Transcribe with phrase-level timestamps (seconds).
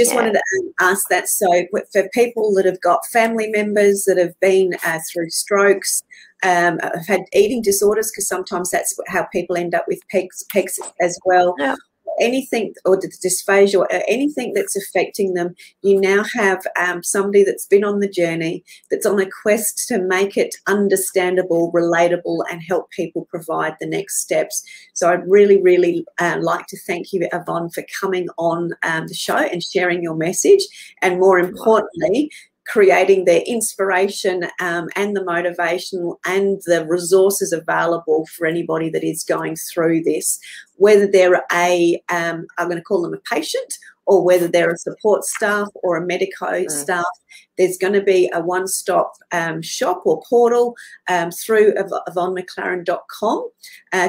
[0.00, 0.16] just yeah.
[0.16, 1.28] wanted to ask that.
[1.28, 1.46] So,
[1.92, 6.02] for people that have got family members that have been uh, through strokes,
[6.42, 10.78] um, have had eating disorders, because sometimes that's how people end up with PEGs, PEGs
[11.00, 11.54] as well.
[11.58, 11.76] Yeah
[12.20, 17.66] anything or the dysphagia or anything that's affecting them, you now have um, somebody that's
[17.66, 22.90] been on the journey, that's on a quest to make it understandable, relatable, and help
[22.90, 24.62] people provide the next steps.
[24.94, 29.14] So I'd really, really uh, like to thank you, Yvonne, for coming on um, the
[29.14, 30.62] show and sharing your message.
[31.02, 32.30] And more importantly,
[32.66, 39.24] creating their inspiration um, and the motivation and the resources available for anybody that is
[39.24, 40.38] going through this,
[40.76, 43.74] whether they're a, am um, going to call them a patient
[44.06, 46.70] or whether they're a support staff or a medico mm.
[46.70, 47.04] staff,
[47.56, 50.74] there's going to be a one-stop um, shop or portal
[51.08, 53.48] um, through yvonnemclaren.com
[53.92, 53.96] uh,